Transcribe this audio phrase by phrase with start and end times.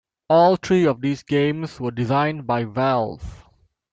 [0.31, 3.45] All three of these games were designed by Valve.